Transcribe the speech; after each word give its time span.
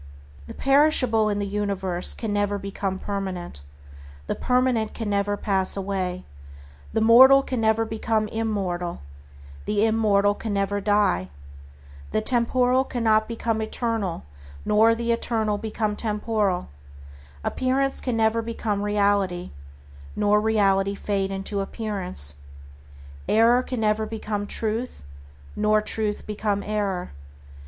The 0.47 0.55
perishable 0.55 1.29
in 1.29 1.37
the 1.37 1.45
universe 1.45 2.15
can 2.15 2.33
never 2.33 2.57
become 2.57 2.97
permanent; 2.97 3.61
the 4.25 4.33
permanent 4.33 4.95
can 4.95 5.11
never 5.11 5.37
pass 5.37 5.77
away; 5.77 6.25
the 6.91 7.01
mortal 7.01 7.43
can 7.43 7.61
never 7.61 7.85
become 7.85 8.27
immortal; 8.29 9.03
the 9.65 9.85
immortal 9.85 10.33
can 10.33 10.55
never 10.55 10.81
die; 10.81 11.29
the 12.09 12.19
temporal 12.19 12.83
cannot 12.83 13.27
become 13.27 13.61
eternal 13.61 14.23
nor 14.65 14.95
the 14.95 15.11
eternal 15.11 15.59
become 15.59 15.95
temporal; 15.95 16.69
appearance 17.43 18.01
can 18.01 18.17
never 18.17 18.41
become 18.41 18.81
reality, 18.81 19.51
nor 20.15 20.41
reality 20.41 20.95
fade 20.95 21.31
into 21.31 21.59
appearance; 21.59 22.33
error 23.29 23.61
can 23.61 23.81
never 23.81 24.07
become 24.07 24.47
Truth, 24.47 25.03
nor 25.55 25.79
can 25.79 25.85
Truth 25.89 26.25
become 26.25 26.63
error. 26.63 27.11